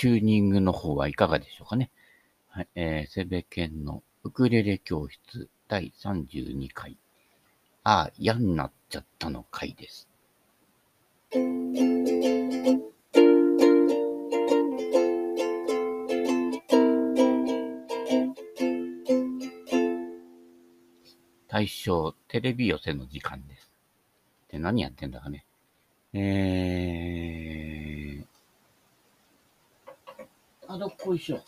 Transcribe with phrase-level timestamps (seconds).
[0.00, 1.90] チューニングの方はいかがでしょうかね。
[2.48, 6.96] はい、えー、セベケンのウクレレ教室第32回。
[7.84, 10.08] ああ、嫌になっちゃったの回です。
[21.46, 23.70] 対象テレビ寄せの時間です。
[24.48, 25.44] で、何やってんだかね。
[26.14, 27.69] えー、
[30.72, 31.40] あ、どっこいしょ。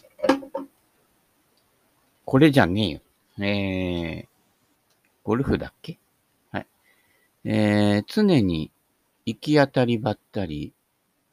[2.24, 3.00] これじゃねえよ。
[3.38, 4.26] えー、
[5.22, 6.00] ゴルフだっけ？
[6.50, 6.66] はい。
[7.44, 8.72] えー、常に
[9.24, 10.72] 行き当たりばったり、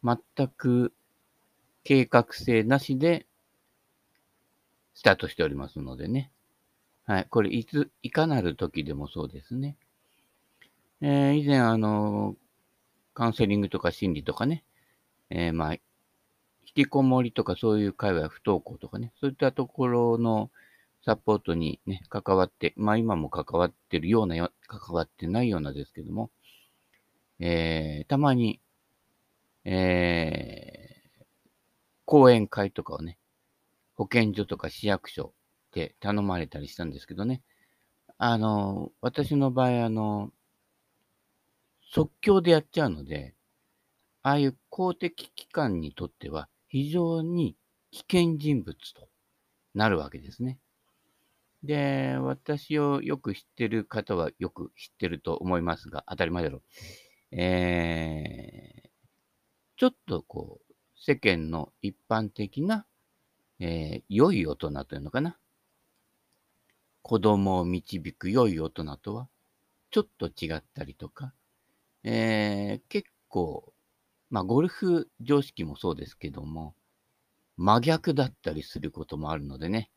[0.04, 0.20] 全
[0.56, 0.94] く
[1.84, 3.26] 計画性なしで
[4.94, 6.30] スタートしておりますのでね。
[7.06, 7.28] はい。
[7.28, 9.76] これ、いつ、いかなる時でもそうですね。
[11.02, 12.36] えー、以前、あの、
[13.16, 14.64] カウンセリングとか心理とかね、
[15.32, 15.76] えー、まあ、
[16.76, 20.52] 引きこもりとかそういう会話、不登校とかね、そういったところの
[21.04, 26.30] サポートにね、関わって、まあ今も関わってるようなよ、関わってないようなですけども、
[27.40, 28.62] えー、たまに、
[29.66, 31.24] えー、
[32.06, 33.18] 講演会とかをね、
[33.96, 35.34] 保健所とか市役所
[35.74, 37.42] で頼まれたりしたんですけどね、
[38.20, 40.32] あの、私の場合、あの、
[41.82, 43.34] 即興でやっちゃうので、
[44.22, 47.58] ああいう公的機関にとっては非常に
[47.92, 49.10] 危険人物と
[49.74, 50.60] なるわけですね。
[51.64, 56.62] で、私をよく知ってる方はよく知ってると思いますが、当たり前だろう。
[57.32, 58.90] えー、
[59.76, 62.86] ちょっとこう、世間の一般的な、
[63.60, 65.38] えー、良い大人というのかな。
[67.02, 69.28] 子供を導く良い大人とは、
[69.92, 71.34] ちょっと違ったりとか、
[72.04, 73.74] えー、結構、
[74.30, 76.76] まあ、ゴルフ常識もそうですけども、
[77.58, 79.92] 真逆だったりすることもあるのでね、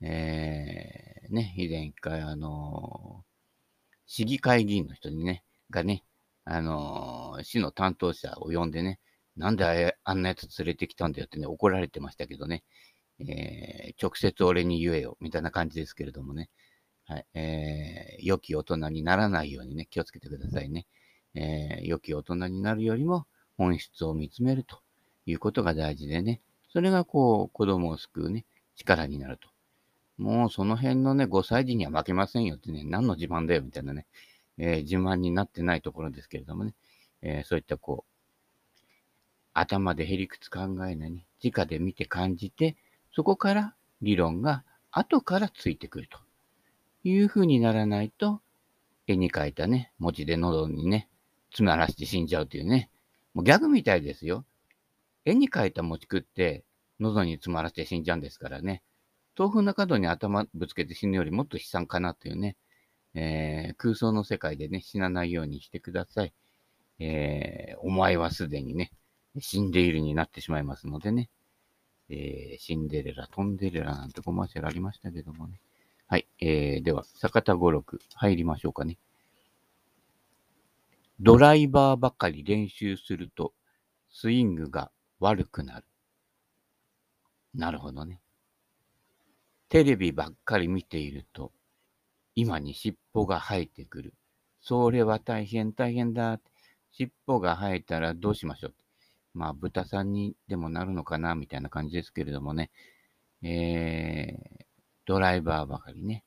[0.00, 3.24] えー、ね、以前一回、あのー、
[4.06, 6.04] 市議会議員の人にね、がね、
[6.44, 9.00] あのー、市の担当者を呼んでね、
[9.36, 12.62] なんであんなやつ連れてきたんだよってね、怒られてましたけどね、
[13.18, 16.50] えー、直接俺に言えよ、みたいな感じですけれどもね、
[17.06, 20.86] はい、えー、良き大人にならないようにね、気をつけてくださいね。
[21.34, 24.78] えー、良き大人になるよりも本質を見つめると
[25.26, 26.40] いうことが大事でね、
[26.72, 28.44] それがこう、子供を救うね、
[28.76, 29.48] 力になると。
[30.18, 34.06] もうその辺のね、5歳児には負けませんよってね、何の自慢だよみたいなね、
[34.58, 36.74] えー、自慢になってないところですけれどもね、
[37.22, 38.80] えー、そういったこう、
[39.52, 42.76] 頭でへりくつ考えないね、直で見て感じて、
[43.14, 46.18] そこから理論が後からついてくると。
[47.04, 48.40] いう風にならないと、
[49.06, 51.08] 絵に描いたね、文字で喉にね、
[51.50, 52.90] 詰まらして死んじゃうというね、
[53.34, 54.44] もうギャグみたいですよ。
[55.24, 56.64] 絵に描いた餅食って、
[57.00, 58.82] 喉に詰まらせて死んじゃうんですからね。
[59.36, 62.56] 豆腐の角に頭ぶつけて死ぬよりもっと悲惨かなというね。
[63.14, 66.32] えー、空想の世界でね、死なないようにしてください。
[67.00, 68.92] えー、お前はすでにね、
[69.40, 71.30] 死んでいるになってしまいますのでね。
[72.08, 75.60] えー、シンデレラ、トンデレラなんてコマーシャルありましたけどもね。
[76.06, 76.28] はい。
[76.38, 78.98] えー、では、坂田五六入りましょうかね。
[81.20, 83.52] ドライバーばかり練習すると、
[84.10, 85.86] スイングが悪くなる。
[87.54, 88.20] なるほどね。
[89.68, 91.52] テレビばっかり見ていると、
[92.34, 94.14] 今に尻尾が生えてくる。
[94.60, 96.40] それは大変大変だ。
[96.92, 98.74] 尻尾が生えたらどうしましょう。
[99.34, 102.70] まあ、豚さんにでもなるのかな、みたいな感じですけれどもね。
[103.42, 104.64] えー、
[105.06, 106.24] ドライバーばかりね。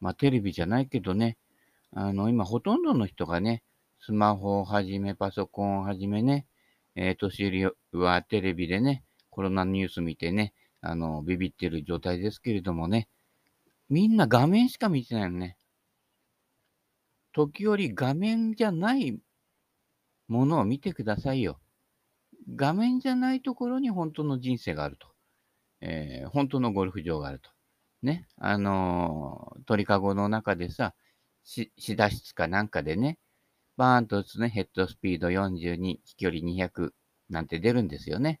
[0.00, 1.38] まあ、テレビじゃないけどね。
[1.92, 3.62] あの、今、ほとんどの人がね、
[4.06, 6.46] スマホをはじめ、パソコンをはじめね、
[6.94, 10.52] えー、年寄りはテレビでね、コロナニュース見てね、
[10.82, 13.08] あの、ビビってる状態ですけれどもね、
[13.88, 15.56] みんな画面しか見てないのね。
[17.32, 19.18] 時折画面じゃない
[20.28, 21.58] ものを見てくださいよ。
[22.54, 25.08] 画面じゃないところに本当の人生があると。
[25.80, 27.48] えー、本当のゴルフ場があると。
[28.02, 28.28] ね。
[28.36, 30.94] あのー、鳥かごの中でさ、
[31.42, 33.18] し、しだ室かなんかでね、
[33.76, 36.90] バーンと打つね、ヘッドスピード42、飛距離200
[37.30, 38.40] なんて出るんですよね。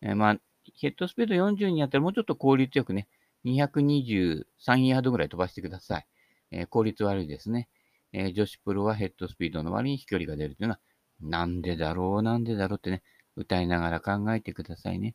[0.00, 0.36] えー、まあ、
[0.80, 3.08] ヘッドスピード42やったらもうちょっと効率よくね、
[3.44, 4.44] 223
[4.86, 6.06] ヤードぐらい飛ばしてください。
[6.50, 7.68] えー、効率悪いですね。
[8.12, 10.80] えー、女子プロはヘッドスピードの割に飛距離が出るというのは、
[11.20, 13.02] なんでだろう、なんでだろうってね、
[13.36, 15.14] 歌いながら考えてくださいね。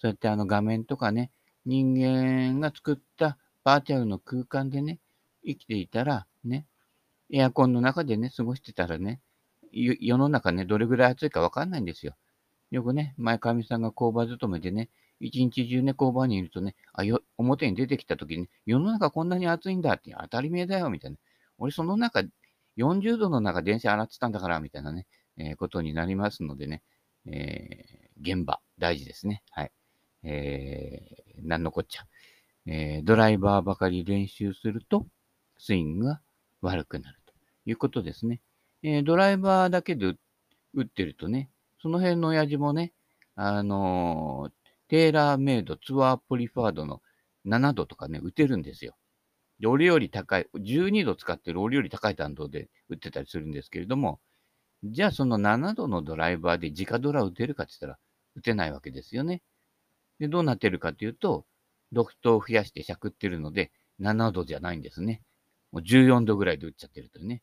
[0.00, 1.30] そうやってあの画面とかね、
[1.66, 5.00] 人間が作ったバーチャルの空間でね、
[5.44, 6.66] 生きていたら、ね、
[7.30, 9.20] エアコンの中でね、過ごしてたらね、
[9.72, 12.16] 世の中ね、どれぐらい暑いかわかんないんですよ。
[12.70, 14.90] よくね、前かみさんが工場勤めでね、
[15.20, 21.16] 一日中ね、工場にいるとね、あ、よ、表に出てきた時に、世の中こんなに暑いんだって当たり前だよ、みたいな。
[21.58, 22.22] 俺その中、
[22.76, 26.82] 40度の中電車洗ってたんだから、みたいなね、えー、ことになりますのでね、
[27.26, 29.42] えー、現場、大事ですね。
[29.50, 29.72] はい。
[30.22, 32.06] えー、なんのこっちゃ。
[32.66, 35.06] えー、ドライバーばかり練習すると、
[35.58, 36.20] スイングが
[36.60, 37.17] 悪くなる
[37.70, 38.40] いうことですね。
[38.82, 40.14] えー、ドライバーだけで
[40.74, 41.50] 打ってるとね、
[41.82, 42.92] その辺の親父もね、
[43.34, 44.52] あのー、
[44.88, 47.02] テーラーメイドツアープリファードの
[47.46, 48.96] 7度とかね、打てるんですよ。
[49.60, 54.20] で、俺より高い、12度使ってる俺より高い弾道で打ってたりするんですけれども、
[54.84, 57.98] じゃあその7度のドライバーで直ドラ打てるかって言ったら、
[58.36, 59.42] 打てないわけですよね。
[60.20, 61.44] で、どうなってるかっていうと、
[61.92, 65.22] ドクトを増やしてしゃくってるので、7度じゃないんですね。
[65.72, 67.42] もう14度ぐらいで打っちゃってるとね。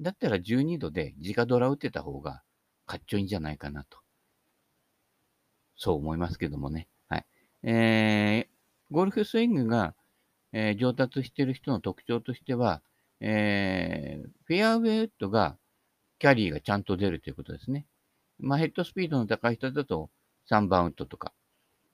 [0.00, 2.42] だったら12度で直ドラ打ってた方が
[2.86, 3.98] かっちょいいんじゃないかなと。
[5.76, 6.88] そう思いますけどもね。
[7.08, 7.26] はい。
[7.62, 9.94] えー、ゴルフスイングが、
[10.52, 12.82] えー、上達してる人の特徴としては、
[13.20, 15.56] えー、フェアウェイウッドが、
[16.18, 17.86] キャリーがちゃんと出るということですね。
[18.38, 20.10] まあ、ヘッドスピードの高い人だと
[20.50, 21.32] 3バウンドとか、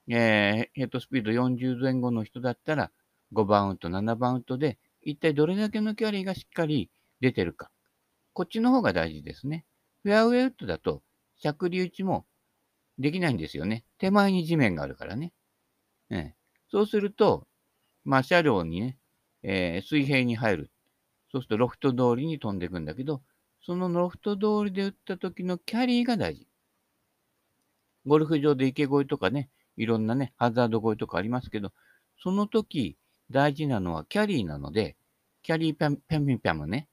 [0.09, 2.91] えー、ヘッドスピード40前後の人だったら
[3.33, 6.89] 5バウンド、7バウンドで、一体どれだけのキャリーがしっかり
[7.21, 7.69] 出てるか。
[8.37, 9.65] こっちの方が大事ですね。
[10.03, 11.01] フェアウェイウッドだと、
[11.41, 12.27] 着流打ちも
[12.99, 13.83] できないんですよね。
[13.97, 15.33] 手前に地面があるからね。
[16.11, 16.35] え
[16.69, 17.47] そうすると、
[18.05, 18.97] まあ、車両にね、
[19.41, 20.71] えー、水平に入る。
[21.31, 23.23] そうするとロフト通りに飛んでいくんだけど、
[23.65, 26.47] そのロフト通りで打った時のキャリーが大事。
[28.05, 31.71] ゴルフ場で池越えとかね、いろんなね、ハザード越えとかありますけど、
[32.21, 32.97] その時
[33.31, 34.95] 大事なのはキャリーなので、
[35.41, 36.87] キャリーペンペンペンムね、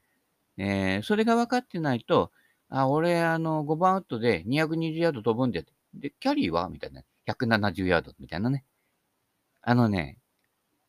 [0.59, 2.31] えー、それが分かってないと、
[2.69, 5.65] あ、俺、あの、5番ウッドで220ヤード飛ぶんで、
[5.95, 6.69] で、キャリーは？
[6.69, 7.03] みたいな。
[7.27, 8.65] 170ヤードみたいなね。
[9.63, 10.19] あのね、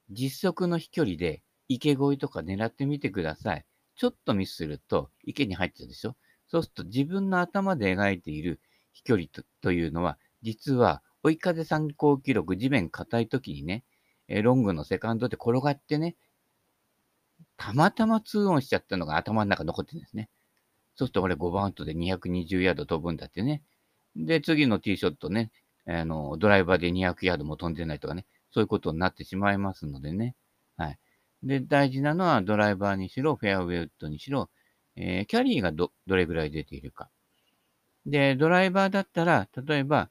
[0.10, 3.66] 実測の飛距離で池越えとか狙ってみてください。
[3.96, 8.60] ちょっとミスすると池に入っちゃうでしょそうすると自分の頭で描いている
[8.92, 13.84] 飛距離とというのは、実は追い風参考記録、地面硬い時にね、
[14.28, 16.16] えロングのセカンドで転がってね、
[17.58, 20.30] たまたま2オンしちゃったのが頭の中残ってるんですね。
[20.96, 23.64] そうすると俺5番ウッドで220ヤード飛ぶんだってね。
[24.16, 25.52] で、次のティーショットね、
[25.86, 30.36] あの、ドライバーで200ヤードも飛んでないとかね、そういうことになってしまいますのでね。
[30.78, 31.00] はい。
[31.44, 34.50] で、大事なのはドライバーにしろ、フェアウェイウッドにしろ、
[34.96, 37.10] えー、キャリーがど、どれぐらい出ているか。
[38.06, 40.10] で、ドライバーだったら、例えば、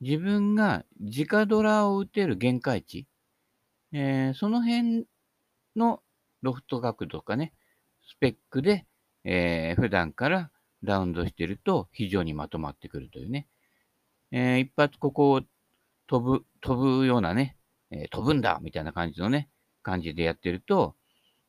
[0.00, 3.06] 自分が直ドラを打てる限界値、
[3.92, 5.06] えー、その辺
[5.76, 6.02] の
[6.42, 7.52] ロフト角度とかね、
[8.08, 8.86] スペックで、
[9.24, 10.50] えー、普段から
[10.82, 13.48] ラウンドしてると非常にまとまってくるというね。
[14.32, 15.42] えー、一発ここを
[16.06, 17.56] 飛ぶ、飛ぶようなね、
[17.90, 19.50] えー、飛ぶんだみたいな感じのね、
[19.82, 20.96] 感じでやってると、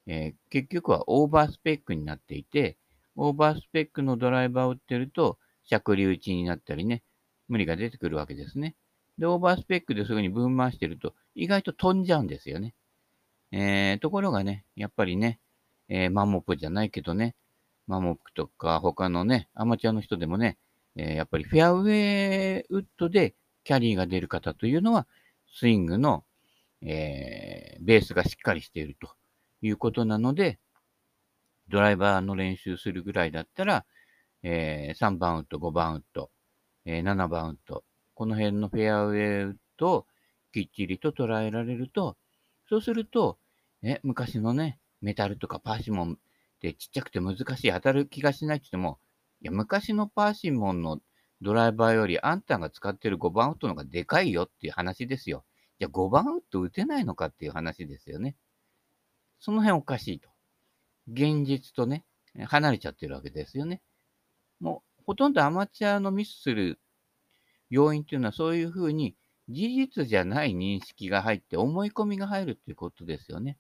[0.08, 2.78] えー、結局はオーバースペックになっていて、
[3.16, 7.04] オーバースペックのドライバーを打ってると、尺流打ちになったりね、
[7.48, 8.76] 無理が出てくるわけですね。
[9.18, 12.74] で、オーバースペックですぐに分回してると、意外と飛んじゃうんですよね。
[13.52, 15.40] えー、ところがね、やっぱりね、
[15.90, 17.36] えー、マモップじゃないけどね、
[17.88, 20.58] マモップとか他のね、アマチュアの人でもね、
[20.96, 25.08] えー、やっぱりフェアウェイウッドでキャリーが出る方というのは、
[25.54, 26.24] スイングの、
[26.82, 29.10] えー、ベースがしっかりしていると
[29.62, 30.60] いうことなので、
[31.68, 33.86] ドライバーの練習するぐらいだったら、
[34.44, 36.32] えー、3バウンド、5バウンド、
[36.86, 40.08] えー、7バウンド、この辺のフェアウェイウッドを
[40.54, 42.18] きっちりと捉えられると、
[42.70, 43.38] そうすると、
[43.82, 46.18] ね、昔のね、メタルとかパーシモンっ
[46.60, 49.00] てちっちゃくて難しい、当たる気がしないって言っても、
[49.42, 51.00] いや、昔のパーシモンの
[51.42, 55.44] ドライバーよりあんたが使ってる5番ウッドの方がでかいよっていう話ですよ。
[55.80, 58.36] じゃあ5番ウッド打てないのかっていう話ですよね。
[59.40, 60.30] その辺おかしいと。
[61.12, 62.06] 現実とね、
[62.46, 63.82] 離れちゃってるわけですよね。
[64.60, 66.80] もう、ほとんどアマチュアのミスする
[67.72, 69.16] 要因っていうのはそういうふうに
[69.50, 73.58] 事実じゃない認識が入って思い込みが入るっていうことですよね。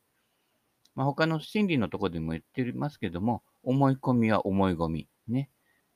[0.96, 5.08] まあ、他の心理のとこでも言ってますけども、思い込みは思い込み。
[5.28, 5.50] ね。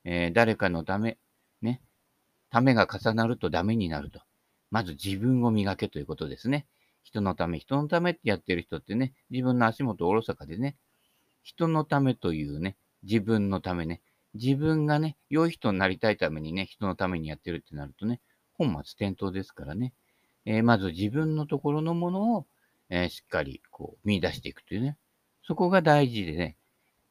[0.04, 1.18] えー、誰かのため、
[1.62, 1.82] ね。
[2.50, 4.20] ためが重なるとダメになると。
[4.70, 6.66] まず自分を磨けということですね。
[7.02, 10.76] 人のため、人のためってやってる人ってね、自分の足元おろそかでね、
[11.42, 14.00] 人のためというね、自分のためね、
[14.34, 18.20] 自分がね、良い人になりたいためにね、人のためにやってるってなるとね、
[18.54, 19.92] 本末転倒ですからね。
[20.44, 22.46] えー、まず自分のところのものを、
[22.90, 24.96] え、しっかりこう見出していくというね。
[25.42, 26.56] そこが大事でね、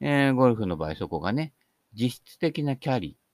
[0.01, 1.53] え、ゴルフの場合そこがね、
[1.93, 3.25] 実質的なキャリー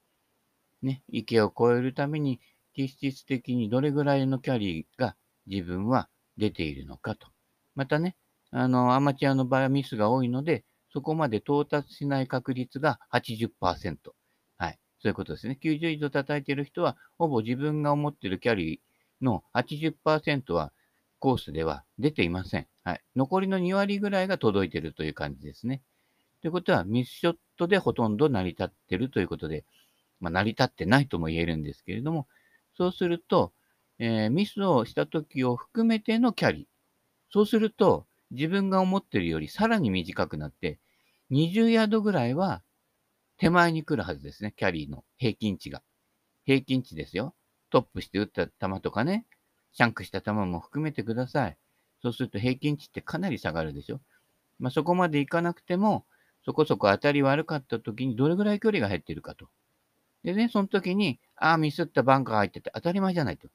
[0.81, 2.39] ね、池を越えるために
[2.77, 5.15] 実質的にどれぐらいのキャリーが
[5.48, 7.27] 自分は出ているのかと。
[7.75, 8.15] またね、
[8.51, 14.13] あの、アマチュアの場合はミスが多いので、そこまで到達しない確率が80%。
[14.57, 14.79] はい。
[15.01, 15.57] そういうことですね。
[15.62, 20.74] 90以上叩いている人は、ほぼ自分が思っているキャリーの80%は
[21.22, 22.68] コースでは出ていません。
[22.84, 23.01] はい。
[23.16, 25.84] 残りの2割ぐらいが届いているという感じですね。
[26.42, 29.63] ということは、ミスショットでほとんど成り立ってるということで、
[30.20, 32.28] まあ、成り立ってないとも言えるんですけれども、
[32.75, 33.54] そうすると、
[34.00, 36.66] えー、ミスをした時を含めてのキャリー。
[37.32, 40.80] そうすると、自分が思ってるよりさらに短くなって、
[41.30, 42.63] 20ヤードぐらいは
[43.38, 45.84] 手前に来るはずですね、キャリーの平均値が。
[46.46, 47.36] 平均値ですよ。
[47.70, 49.28] トップして打った球とかね、
[49.74, 51.58] シャンクした球も含めてください。
[52.01, 54.01] そうすると平均値ってかなり下がるでしょ。
[54.60, 56.06] まあ、そこまでいかなくても、
[56.46, 59.48] そこそこ当たり悪かった時にどれぐらい距離が減ってるかと。
[60.24, 63.48] でね、その時に、ああ、ミスったバンカー入ってて当たり前じゃないと。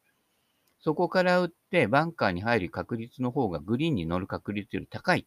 [0.81, 5.27] そこから打ってバンカーに入る確率の方がグリーンに乗る確率より高い。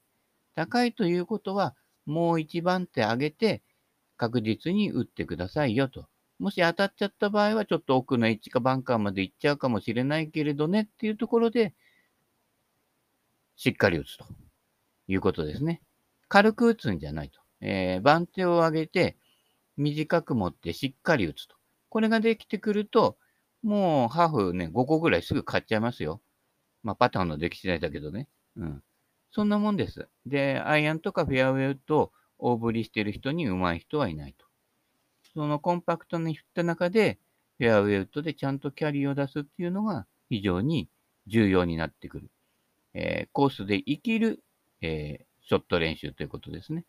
[0.55, 3.62] 高いということは、もう一番手上げて
[4.17, 6.08] 確実に打ってくださいよと。
[6.39, 11.74] もし当たっちゃった場合は、ちょっと奥のエッジかバンカーまで行っちゃうかもしれないけれどねっていうところで、
[13.58, 14.25] しっかり打つと
[15.08, 15.81] いうことですね。
[16.29, 17.41] 軽く打つんじゃないと。
[17.60, 19.17] えー、番手を上げて、
[19.75, 21.55] 短く持ってしっかり打つと。
[21.89, 23.17] これができてくると、
[23.62, 26.22] もうハーフね、5個ぐらいすぐ買っちゃいますよ。
[26.84, 28.29] まあ、パターンの出来次第だけどね。
[28.55, 28.84] うん。
[29.31, 30.08] そんなもんです。
[30.25, 34.46] で、アイアンとかフェアウェイと大振りしてる人に上手い人はいないと。
[35.33, 37.19] そのコンパクトに振った中で、
[37.57, 40.88] フェアウェイウッドでちゃんとキャリーを出すっていうのが非常に
[41.27, 42.29] 重要になってくる。
[42.93, 44.41] えー、コースで生きる、
[44.81, 46.86] えー、ショット練習ということですね。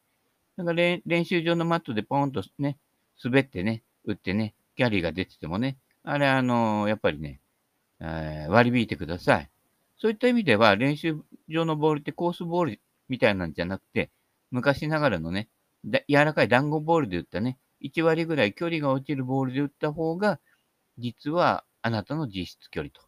[0.57, 2.79] だから練習場のマットでポンとね、
[3.23, 7.41] 滑ってね、打ってね、キャリーが出ててもね、あれ、あのー、やっぱりね、
[8.01, 9.51] えー、割り引いてください。
[9.99, 14.11] そういった意味では、練習場のボールってコースボールみたいなんじゃなくて、
[14.51, 15.49] 昔ながらのね、
[15.85, 20.41] 柔らかい団子ボールで打ったね、1割ぐらい距離が落ちるボールで打った方が、
[20.99, 23.01] 実はあなたの実質距離と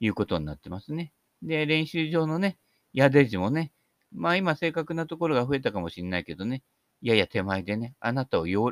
[0.00, 1.12] いうことになってますね。
[1.42, 2.58] で、練習場のね、
[2.92, 3.72] ヤデジもね、
[4.12, 6.62] まあ今正確なところが増えたかもしれないけどね、
[7.02, 8.62] やや手前でね、あなたを喜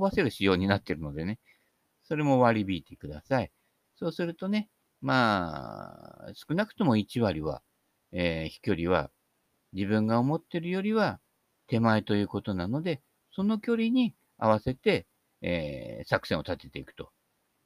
[0.00, 1.38] ばせる仕様になってるのでね、
[2.04, 3.50] それも割り引いてください。
[3.96, 4.68] そうするとね、
[5.00, 7.62] まあ、少なくとも1割は、
[8.12, 9.10] えー、飛距離は
[9.72, 11.18] 自分が思ってるよりは
[11.66, 13.00] 手前ということなので、
[13.34, 15.06] その距離に合わせて、
[15.40, 17.10] えー、作戦を立てていくと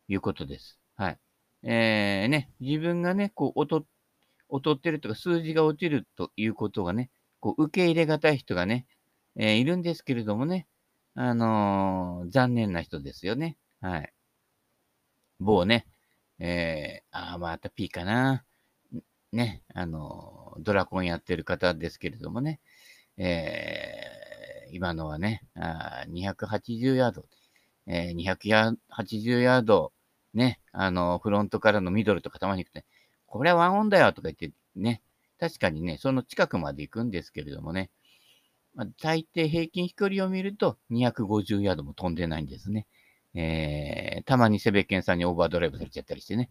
[0.09, 0.79] いうことです。
[0.97, 1.19] はい。
[1.63, 8.87] えー、ね、自分がね、こう、劣ってるとか数字が落ちるということがね、こう、受け入れがたい人がね、
[9.37, 10.67] えー、いるんですけれどもね、
[11.15, 13.57] あのー、残念な人ですよね。
[13.81, 14.13] はい。
[15.41, 15.87] 某ね、
[16.39, 18.45] えー、ああ、また P かな。
[19.33, 22.61] ね、あの、ドラコンやってる方ですけれどもね、
[23.17, 24.16] えー、
[24.73, 27.25] 今のはね、あ280ヤード、
[27.87, 29.93] えー、280ヤード、
[30.35, 32.85] ね、あの、フロントからのミドルとかたまに行くと、ね、
[33.27, 35.03] これはワンオンだよとか言ってね、
[35.39, 37.91] 確かにね、その近くまで行くんですけれどもね、
[38.75, 42.87] まあ、大抵平均飛距離を見ると250ヤードも飛んでないんですね。
[43.35, 46.51] えー、たまにセベケンさんにオーバードライブされちゃったりしてね、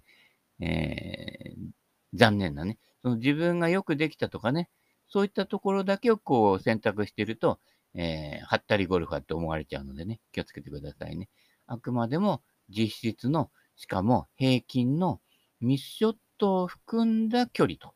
[0.59, 1.71] えー、
[2.13, 4.69] 残念なね、その自分がよくできたとかね、
[5.07, 7.59] そういったところだけをこう選択していると、
[7.97, 11.29] えー、はったりゴルファーって思われちゃうのでね、気をつけてくださいね。
[11.65, 15.21] あくまでも実質の、しかも平均の
[15.61, 17.93] ミスショットを含んだ距離と。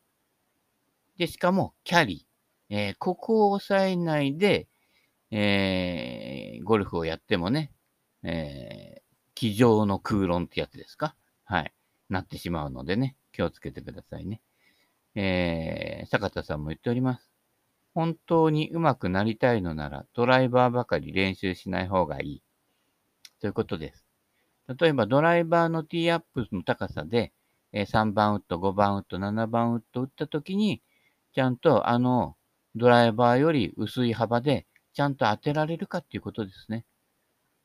[1.18, 2.74] で、しかもキャリー。
[2.74, 4.68] えー、ここを抑えないで、
[5.30, 7.72] えー、ゴルフをやってもね、
[8.22, 9.02] えー、
[9.34, 11.14] 机上の空論ってやつですか？
[11.44, 11.72] はい。
[12.08, 14.40] なってしまうのでね、気をつけてくださいね。
[15.14, 17.29] え、坂田さんも言っております。
[17.94, 22.42] 本当に上手くなりたいのなら、ドライバーばかり練習しない方がいい。
[23.40, 24.06] ということです。
[24.78, 27.32] 例えば、ドライバーのティーアップの高さで、
[27.72, 30.82] 3番ウッド、5番ウッド、7番ウッド打ったときに、
[31.34, 32.36] ちゃんとあの、
[32.76, 36.84] ドライバーより薄い幅で、ちゃんと当てられるかっていうことですね。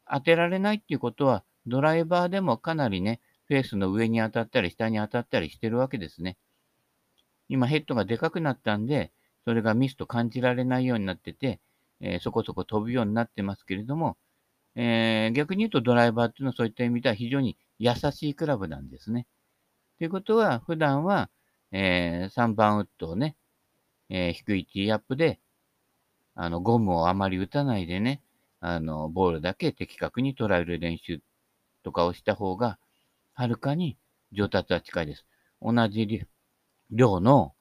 [0.09, 6.37] 当てられないっていうことは、ドライバーでもかなりね、フェースの上に当たったり下に当たったりしてるわけですね。
[7.47, 9.11] 今ヘッドがでかくなったんで、
[9.45, 11.61] それがミスと感じられないようになってて、
[12.01, 14.17] えー、そこそこ飛ぶようになってますけれども、
[14.75, 19.27] えー、逆に言うとドライバーっていうのはそういった意味では非常に優しいクラブなんですね。
[19.97, 21.29] ということは、普段は、
[21.71, 23.37] えー、3番ウッドをね、
[24.09, 25.39] えー、低いティーアップで、
[26.35, 28.21] あの、ゴムをあまり打たないでね、
[28.59, 31.21] あの、ボールだけ的確に捉える練習
[31.83, 32.77] とかをした方が、
[33.33, 33.97] はるかに
[34.33, 35.25] 上達は近いです。
[35.61, 36.25] 同じ
[36.91, 37.54] 量の、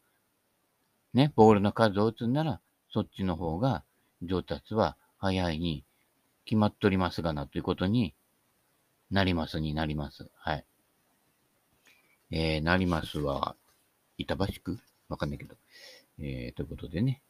[1.14, 2.60] ね、ボールの数を打つんなら、
[2.92, 3.84] そっちの方が
[4.22, 5.84] 上達は早いに
[6.44, 8.14] 決まっておりますがな、ということに
[9.10, 10.28] なりますになります。
[10.34, 10.64] はい。
[12.30, 13.54] えー、なりますは、
[14.18, 14.78] 板橋区？
[15.08, 15.54] わかんないけど。
[16.18, 17.22] えー、ということでね。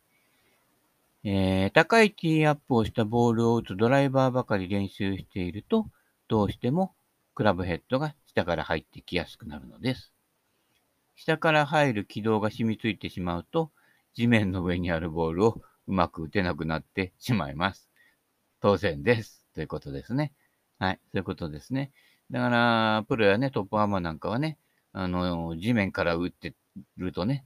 [1.22, 5.86] えー、高いティーアップをしたボールを打つドライバーばかり練習していると、
[6.28, 6.94] どうしても
[7.34, 10.13] クラブヘッドが下から入ってきやすくなるのです。
[11.16, 13.70] 下から入る軌道が染みついてしまうと、
[14.14, 17.90] 地面の上にあるボールをうまく打てなくなってしまいます。
[18.60, 19.44] 当然です。
[19.54, 20.32] ということですね。
[20.78, 21.00] はい。
[21.12, 21.92] そういうことですね。
[22.30, 24.58] だから、プロやね、トップアーマーなんかはね、
[24.92, 26.54] あの、地面から打って
[26.96, 27.44] るとね、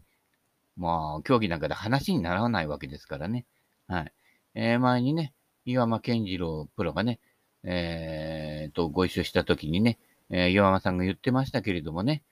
[0.77, 3.47] まあ、競技なんかで話にならないわけですからね。
[3.89, 4.13] はい。
[4.55, 5.35] えー、前にね、
[5.65, 7.21] 岩間健次郎プロがね、
[7.65, 9.99] えー、と、ご一緒した時にね、
[10.31, 12.23] えー、岩間さんが言ってましたけれどもね、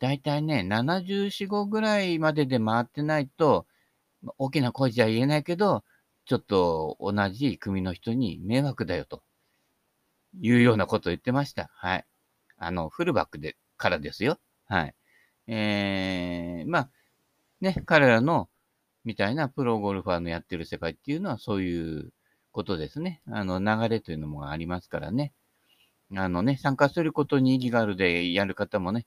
[0.00, 3.66] だいたいね、7045ぐらいまでで回ってないと、
[4.38, 5.84] 大きな声じゃ言えないけど、
[6.24, 9.22] ちょっと同じ組の人に迷惑だよと
[10.40, 11.70] いうようなことを言ってました。
[11.74, 12.06] はい。
[12.56, 14.38] あの、フルバックでからですよ。
[14.68, 14.94] はい。
[15.46, 16.90] えー、まあ、
[17.60, 18.48] ね、彼らの、
[19.04, 22.12] みたいなプロゴルファーのやってる世界っていうのはそういう
[22.52, 23.20] ことですね。
[23.26, 25.34] あの、流れというのもありますからね。
[26.16, 29.06] あのね、参加することに意義があるでやる方もね、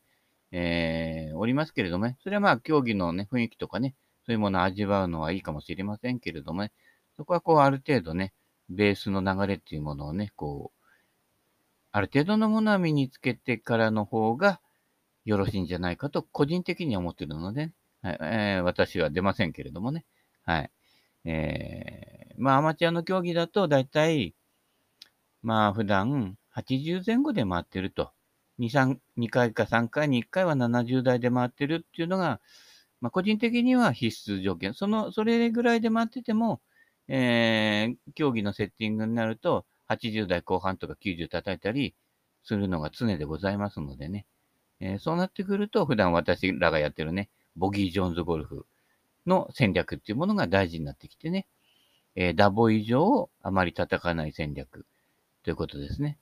[0.56, 3.96] えー、おりますけれどもね、それはまあ、競技のね、雰囲気とかね、
[4.26, 6.72] そういうものを味わうのはいいかもしれませんけれどもね、
[7.18, 8.34] そこはこう、ある程度ね、
[8.70, 10.84] ベースの流れっていうものをね、こう、
[11.92, 14.62] ある程度のものは身につけてからの方が
[15.26, 17.72] よろしいんじゃないかと、個人的には思ってるので、
[18.04, 20.06] はいえー、私は出ませんけれどもね。
[20.46, 20.72] はい。
[21.26, 24.36] えー、まあ、アマチュアの競技だと、だいたい、
[25.42, 28.12] まあ、普段80前後で回ってると。
[28.60, 32.40] 2、3、2回か3回に1回は70代で回ってるっていうのが、
[33.02, 34.74] まあ、個人的には必須条件。
[34.74, 36.62] その、それぐらいで回ってても、
[37.08, 41.96] えー、競技のセッティングになると、80代後半とか90叩いたり
[42.44, 44.26] するのが常でございますのでね。
[44.80, 48.66] えー、そうなってくると、普段私らがやってるね、ボギー・ジョーンズゴルフ
[49.26, 51.48] の戦略っていうものが大事になってきてね、
[52.16, 54.86] えー、ダボ以上をあまり叩かない戦略
[55.44, 56.18] ということですね。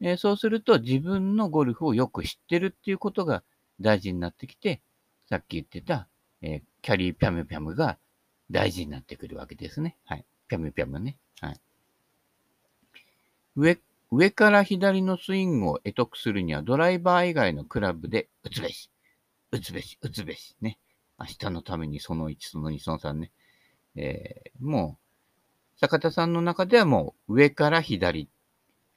[0.00, 3.42] え、そうすると自分のゴルフをよく知ってるっていうことが
[3.80, 4.80] 大事になってきて、
[5.28, 6.08] さっき言ってた、
[6.42, 7.98] え、キャリーピャムピャムが
[8.50, 9.96] 大事になってくるわけですね。
[10.04, 10.24] はい。
[10.48, 11.16] ピャムピャムね。
[11.40, 11.60] はい。
[13.56, 13.78] 上、
[14.10, 18.90] 上から左のスイングを得得するにはドライバー以外のクラブで打つべし。
[19.50, 20.56] 打つべし、打つべし。
[20.60, 20.78] ね。
[21.18, 23.30] 明日のためにその1、その2、その3ね。
[23.96, 24.98] えー、も
[25.76, 28.28] う、坂田さんの中ではもう上から左。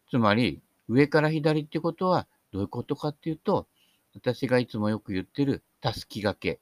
[0.10, 3.68] つまり、上から左ってことはどういうことかっていうと、
[4.16, 6.60] 私がいつもよく言ってる、たすき掛け。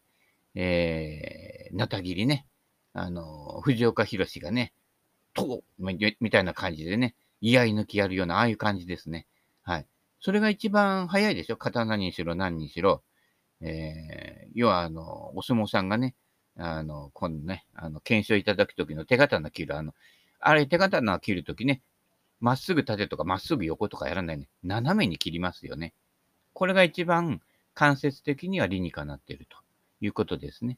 [0.56, 2.46] えー、なたぎりね。
[2.94, 4.74] あの、藤岡弘がね、
[5.34, 9.28] とみたいな感じでね、居合抜きやるような、ああいう感じですね。
[9.64, 9.88] はい。
[10.22, 11.58] それが一番早いでしょ？
[11.58, 13.04] 刀にしろ何にしろ。
[13.62, 16.16] えー、要は、あの、お相撲さんがね、
[16.58, 19.94] あの、今度ね、あの、検証いただくときの手刀切る、あの、
[20.40, 21.82] あれ手刀切るときね、
[22.46, 24.48] まっすぐ縦とかまっすぐ横とかやらないね。
[24.64, 25.94] 斜めに切りますよね。
[26.54, 27.42] これが一番
[27.74, 29.58] 間接的には理にかなっていると
[30.02, 30.78] いうことですね。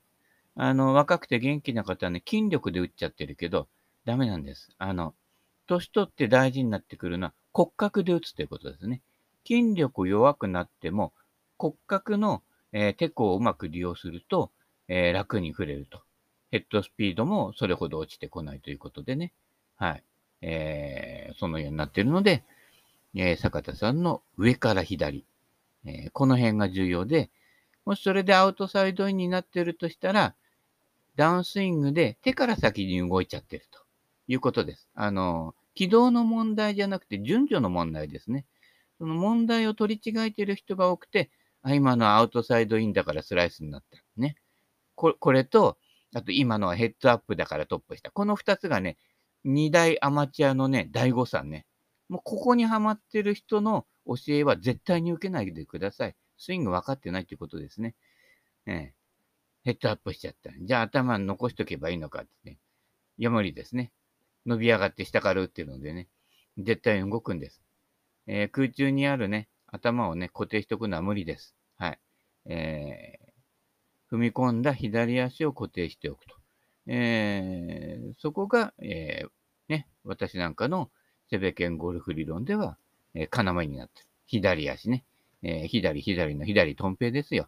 [0.56, 3.68] あの、若くて元気な方はね、筋力で打っちゃってるけど、
[4.06, 4.70] ダメなんです。
[4.78, 5.14] あの、
[5.68, 9.02] 年取って大事になってくるのは骨格で打つということですね。
[9.46, 11.14] 筋力弱くなっても
[11.58, 12.42] 骨格の
[12.74, 14.52] えー、テコをうまく利用すると、
[14.88, 16.02] えー、楽に触れると。
[16.52, 19.34] ヘッドスピードもそれほど落ちてこないということでね。
[19.76, 20.04] はい。
[20.42, 22.44] えー、そのようになっているので、
[23.16, 25.26] えー、坂田さんの上から左、
[25.86, 27.30] えー、この辺が重要で、
[27.86, 30.36] もしそれでアウトサイドインになっているとしたら、
[31.16, 33.80] ダウンスイングで手から先に動いちゃってると
[34.28, 34.88] いうことです。
[34.94, 38.46] あの、軌道の問題じゃなくて順序の問題ですね。
[38.98, 41.30] その問題を取り違えている人が多くて、
[41.64, 43.98] あ、今のアウトサイドインだからスライスになった。
[44.18, 44.36] ね。
[44.96, 45.78] ここれと、
[46.14, 48.12] あと今のはヘッドアップだからトップした。
[48.12, 48.98] この二つがね、
[49.44, 51.66] 二大アマチュアのね、大誤算ね。
[52.10, 56.16] もうここにはまってる人の教えは絶対に受けないでください。
[56.38, 57.96] スイング分かってないということですね。
[58.66, 58.94] ええ、
[59.64, 60.52] ヘッドアップしちゃった。
[60.60, 62.60] じゃあ頭残しとけばいいのかってね。
[63.18, 63.92] いや、無理ですね。
[64.46, 66.08] 伸び上がって下から打ってるのでね。
[66.58, 67.62] 絶対動くんです。
[68.28, 71.56] えー、空中にあるね、頭をね、固定しておくのは無理です。
[71.78, 72.00] はい。
[72.46, 76.36] えー、踏み込んだ左足を固定しておくと。
[76.88, 79.30] えー、そこが、えー、
[79.68, 80.90] ね、私なんかの
[81.30, 82.78] セベケンゴルフ理論では、
[83.14, 84.08] えー、要になってる。
[84.26, 85.04] 左足ね。
[85.44, 87.48] えー、左、左の左、トンペイですよ。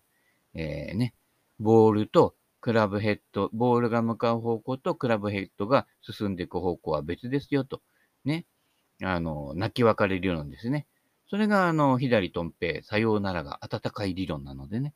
[0.54, 1.14] えー、ね。
[1.60, 7.82] ボールとクラブヘッド、ボールが向かう方向とクラブヘッドが進んでいく方向は別ですよと。
[8.26, 8.46] ね。
[9.02, 10.86] あの、泣き別れ理論ですね。
[11.30, 14.94] それが、あの、左とん平、さようならが温かい理論なのでね。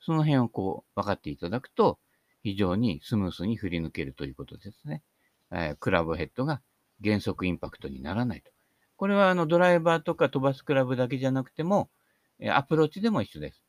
[0.00, 1.98] その辺をこう、分かっていただくと、
[2.42, 5.02] 非常にスムースに振り抜けるということですね。
[5.50, 6.60] えー、クラブヘッドが
[7.00, 8.50] 減速インパクトにならないと。
[8.96, 11.90] これはあのドライバーとか飛ばすクラブだけじゃなくても、
[12.38, 13.62] えアプローチでも一緒です。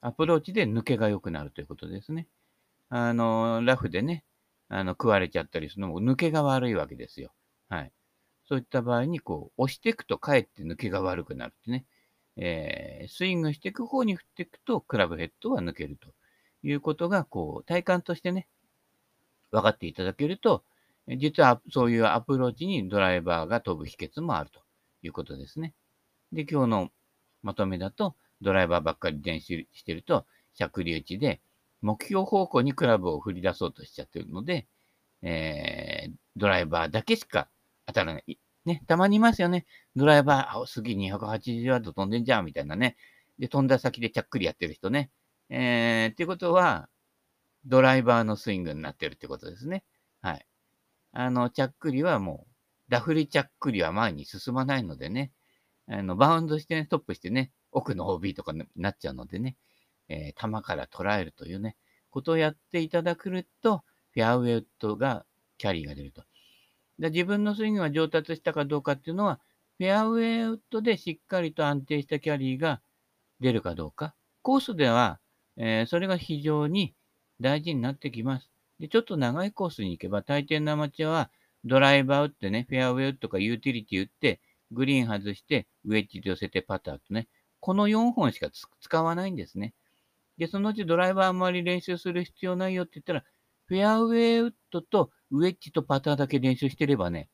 [0.00, 2.28] アプローチで抜けが良くなるということですね。
[2.88, 4.24] あの、ラフでね、
[4.68, 7.32] あの、食われちゃったりするのも抜けが悪いわけですよ。
[7.68, 7.92] はい。
[8.48, 11.84] そういった場合に、こう、押していくとかえって抜けが悪くなるってね。
[12.36, 16.10] えー、スイングしていく方に振っていくと、クラブヘッドは抜けると
[16.68, 18.48] いうことが、こう、体感としてね、
[19.50, 20.64] 分かっていただけると、
[21.18, 24.60] 実はそういうアプローチにドライバーが飛ぶ秘訣もあると
[25.02, 25.72] いうことですね。
[26.32, 26.90] で、今日の
[27.42, 31.40] まとめだと、ドライバーばっかり練習してると、着流値で
[31.82, 34.66] 目標方向にクラブを振り出そうとしちゃってるので、
[35.22, 37.48] えー、ドライバーだけしか
[37.86, 38.38] 当たらない。
[38.64, 39.64] ね、たまにいますよね。
[39.94, 42.96] ドライバー、あ、次280ヤード飛んでんじゃん、みたいなね。
[43.38, 45.10] で、飛んだ先でちゃっくりやってる人ね。
[45.50, 46.88] えー、っていうことは、
[47.64, 49.84] ドライバーのスイングになってるってことですね。
[50.20, 50.46] はい。
[51.12, 52.52] あの、ちゃっくりはもう、
[52.88, 55.32] ダフリちゃっくりは前に進まないのでね。
[55.88, 59.56] あの、バウンドしてね、ストップしてね、奥の OB とかになっちゃうのでね。
[60.08, 61.76] えー、球から捉えるというね、
[62.10, 65.26] ことをやっていただくと、フェアウェイウッドが、
[65.58, 66.22] キャリーが出ると。
[66.98, 69.40] で自分のスイングが上達したかどうかっていうのは、
[69.78, 72.80] フェアウェイウッドでしっかりと安定したキャリーが
[73.40, 74.14] 出るかどうか。
[74.42, 75.20] コースでは、
[75.56, 76.94] えー、それが非常に
[77.40, 78.50] 大事になってきます。
[78.78, 81.30] で、ちょっと長いコースに行けば、大抵のアマチュアは
[81.64, 84.40] ドライバー打ってね、フェアウェイウッドかユーティリティ打って、
[84.72, 87.28] グリーン外して、ウェッジで寄せてパターとね、
[87.60, 88.48] この4本しか
[88.80, 89.74] 使わないんですね。
[90.38, 93.24] で、そのうちドライバーあんまり練習する必要ないよって言ったら、
[93.66, 97.28] フェアウェイウッドとウェッジとパターだけ練習してればね、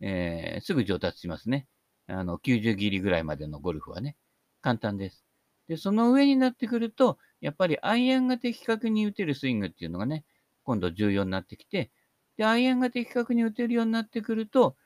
[0.00, 1.66] えー、すぐ上達しますね。
[2.06, 4.16] あの、90ギリぐらいまでのゴルフはね。
[4.62, 5.24] 簡単です。
[5.68, 10.24] で、その上になってくると、やっぱりアイアンが的確に打てるスイングっていうのがね、
[10.64, 11.90] 今度重要になってきて、
[12.36, 14.76] で、アイアンが的確に打てるようになってくると、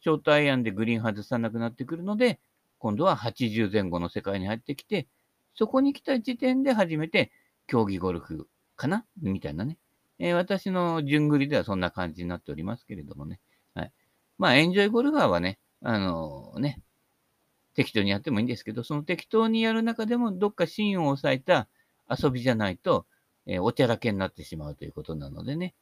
[0.00, 2.40] ショートアイアンでグリーン外さなくなってくるので、
[2.78, 5.08] 今度は80前後の世界に入ってきて、
[5.54, 7.32] そこに来た時点で初めて
[7.66, 9.04] 競技ゴルフかな？
[9.20, 9.78] みたいなね。
[10.18, 13.40] えー、私の順繰りではそんな感じになっておりますけれどもね。
[13.74, 13.92] はい。
[14.38, 16.80] まあ、エンジョイゴルファーはね、あのー、ね、
[17.74, 21.68] 適当にやってもいいんですけど、その適当にやる中でもどっか芯を抑えた
[22.08, 23.06] 遊びじゃないと、
[23.46, 25.74] えー、おちゃらけになってしまうということなのでね。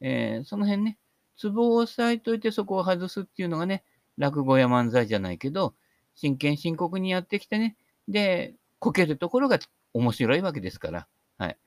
[0.00, 0.98] えー、その辺ね、
[1.36, 3.84] ツボを押さえといてそこを外すっていうのがね、
[4.16, 5.74] 落語や漫才じゃないけど、
[6.14, 7.76] 真剣深刻にやってきてね、
[8.08, 9.58] で、こけるところが
[9.94, 11.06] 面白いわけですから、
[11.38, 11.58] はい。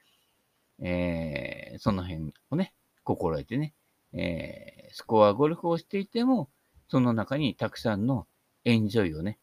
[0.79, 2.73] えー、その辺をね、
[3.03, 3.73] 心得てね、
[4.13, 6.49] えー、スコアゴルフをしていても、
[6.87, 8.27] その中にたくさんの
[8.65, 9.39] エンジョイをね、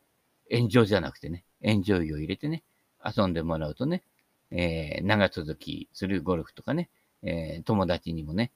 [0.51, 2.63] エンジョイじゃなくてね、エンジョイを入れてね、
[3.05, 4.03] 遊んでもらうとね、
[4.51, 6.91] えー、長続きするゴルフとかね、
[7.23, 8.53] えー、友達にもね、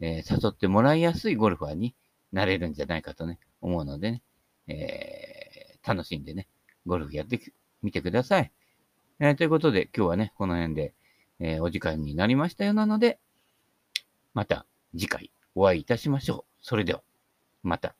[0.00, 1.94] えー、誘ってもらいやすいゴルファーに
[2.32, 4.22] なれるんじゃないかとね、思うのでね、
[4.68, 6.48] えー、楽しんでね、
[6.86, 7.40] ゴルフやって
[7.82, 8.50] みてください。
[9.20, 10.94] えー、ということで、今日はね、この辺で、
[11.40, 13.18] えー、お時間になりましたようなので、
[14.34, 16.58] また次回お会いいたしましょう。
[16.60, 17.02] それでは、
[17.62, 17.94] また、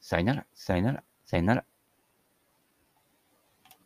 [0.00, 1.67] さよなら、さよなら、さよなら。